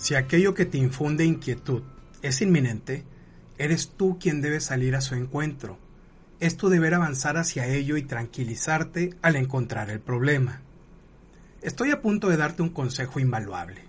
Si 0.00 0.14
aquello 0.14 0.54
que 0.54 0.64
te 0.64 0.78
infunde 0.78 1.26
inquietud 1.26 1.82
es 2.22 2.40
inminente, 2.40 3.04
eres 3.58 3.90
tú 3.90 4.18
quien 4.18 4.40
debe 4.40 4.60
salir 4.60 4.96
a 4.96 5.02
su 5.02 5.14
encuentro. 5.14 5.78
Es 6.40 6.56
tu 6.56 6.70
deber 6.70 6.94
avanzar 6.94 7.36
hacia 7.36 7.66
ello 7.66 7.98
y 7.98 8.02
tranquilizarte 8.02 9.14
al 9.20 9.36
encontrar 9.36 9.90
el 9.90 10.00
problema. 10.00 10.62
Estoy 11.60 11.90
a 11.90 12.00
punto 12.00 12.30
de 12.30 12.38
darte 12.38 12.62
un 12.62 12.70
consejo 12.70 13.20
invaluable. 13.20 13.82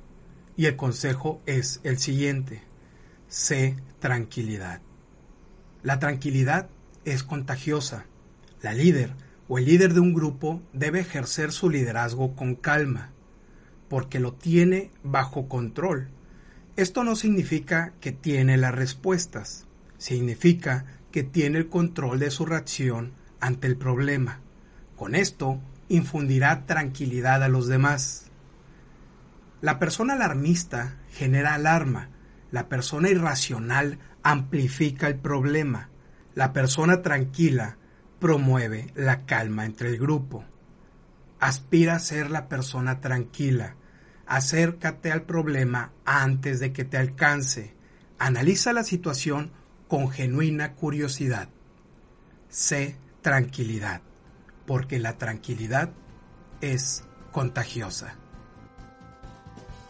Y 0.58 0.66
el 0.66 0.76
consejo 0.76 1.42
es 1.46 1.80
el 1.86 1.98
siguiente. 1.98 2.62
Sé 3.30 3.78
tranquilidad. 4.00 4.82
La 5.82 6.00
tranquilidad 6.00 6.68
es 7.06 7.24
contagiosa. 7.24 8.04
La 8.62 8.74
líder 8.74 9.14
o 9.48 9.60
el 9.60 9.66
líder 9.66 9.94
de 9.94 10.02
un 10.02 10.14
grupo 10.14 10.62
debe 10.74 11.00
ejercer 11.00 11.54
su 11.54 11.70
liderazgo 11.70 12.36
con 12.36 12.56
calma 12.56 13.14
porque 13.92 14.22
lo 14.22 14.32
tiene 14.32 14.90
bajo 15.04 15.50
control. 15.50 16.08
Esto 16.78 17.04
no 17.04 17.18
significa 17.18 17.92
que 18.00 18.14
tiene 18.14 18.56
las 18.56 18.74
respuestas, 18.74 19.68
significa 19.98 20.86
que 21.12 21.24
tiene 21.24 21.58
el 21.58 21.68
control 21.68 22.18
de 22.18 22.32
su 22.32 22.46
reacción 22.46 23.12
ante 23.42 23.68
el 23.68 23.76
problema. 23.76 24.40
Con 24.96 25.14
esto 25.14 25.60
infundirá 25.90 26.66
tranquilidad 26.66 27.44
a 27.44 27.50
los 27.50 27.68
demás. 27.68 28.28
La 29.60 29.78
persona 29.78 30.14
alarmista 30.14 30.96
genera 31.12 31.54
alarma, 31.54 32.08
la 32.50 32.70
persona 32.70 33.10
irracional 33.10 34.00
amplifica 34.24 35.08
el 35.08 35.16
problema, 35.16 35.90
la 36.34 36.54
persona 36.54 37.02
tranquila 37.02 37.76
promueve 38.22 38.94
la 38.96 39.26
calma 39.26 39.66
entre 39.66 39.90
el 39.90 39.98
grupo. 39.98 40.46
Aspira 41.42 41.96
a 41.96 42.00
ser 42.00 42.32
la 42.32 42.48
persona 42.48 43.02
tranquila, 43.02 43.76
acércate 44.32 45.12
al 45.12 45.24
problema 45.24 45.92
antes 46.06 46.62
de 46.62 46.72
que 46.72 46.86
te 46.86 46.98
alcance. 46.98 47.74
Analiza 48.18 48.72
la 48.72 48.86
situación 48.86 49.52
con 49.90 50.10
genuina 50.10 50.74
curiosidad. 50.74 51.50
Sé 52.48 52.96
tranquilidad, 53.22 54.00
porque 54.66 55.00
la 55.00 55.18
tranquilidad 55.18 55.90
es 56.62 57.04
contagiosa. 57.34 58.16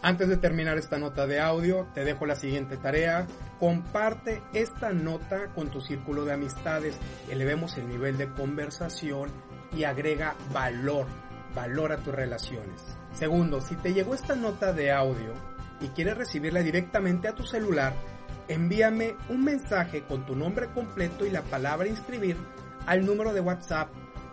Antes 0.02 0.28
de 0.28 0.36
terminar 0.36 0.76
esta 0.76 0.98
nota 0.98 1.28
de 1.28 1.38
audio, 1.38 1.86
te 1.94 2.04
dejo 2.04 2.26
la 2.26 2.34
siguiente 2.34 2.76
tarea. 2.76 3.28
Comparte 3.60 4.42
esta 4.54 4.92
nota 4.92 5.52
con 5.54 5.70
tu 5.70 5.80
círculo 5.80 6.24
de 6.24 6.32
amistades, 6.32 6.96
elevemos 7.30 7.78
el 7.78 7.86
nivel 7.86 8.18
de 8.18 8.28
conversación 8.28 9.30
y 9.76 9.84
agrega 9.84 10.34
valor, 10.52 11.06
valor 11.54 11.92
a 11.92 11.98
tus 11.98 12.14
relaciones. 12.14 12.96
Segundo, 13.14 13.60
si 13.60 13.76
te 13.76 13.92
llegó 13.92 14.14
esta 14.14 14.34
nota 14.34 14.72
de 14.72 14.90
audio 14.92 15.34
y 15.80 15.88
quieres 15.88 16.16
recibirla 16.16 16.60
directamente 16.60 17.28
a 17.28 17.34
tu 17.34 17.44
celular, 17.44 17.92
envíame 18.48 19.14
un 19.28 19.44
mensaje 19.44 20.02
con 20.02 20.26
tu 20.26 20.34
nombre 20.36 20.68
completo 20.68 21.26
y 21.26 21.30
la 21.30 21.42
palabra 21.42 21.88
inscribir 21.88 22.36
al 22.86 23.04
número 23.06 23.32
de 23.32 23.40
WhatsApp 23.40 23.88